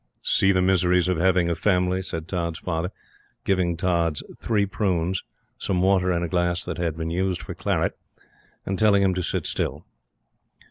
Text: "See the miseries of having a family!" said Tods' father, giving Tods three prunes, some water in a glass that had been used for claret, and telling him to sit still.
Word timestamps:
"See 0.23 0.51
the 0.51 0.63
miseries 0.63 1.07
of 1.07 1.19
having 1.19 1.47
a 1.47 1.53
family!" 1.53 2.01
said 2.01 2.27
Tods' 2.27 2.57
father, 2.57 2.91
giving 3.45 3.77
Tods 3.77 4.23
three 4.39 4.65
prunes, 4.65 5.21
some 5.59 5.79
water 5.83 6.11
in 6.11 6.23
a 6.23 6.27
glass 6.27 6.65
that 6.65 6.79
had 6.79 6.97
been 6.97 7.11
used 7.11 7.43
for 7.43 7.53
claret, 7.53 7.95
and 8.65 8.79
telling 8.79 9.03
him 9.03 9.13
to 9.13 9.21
sit 9.21 9.45
still. 9.45 9.85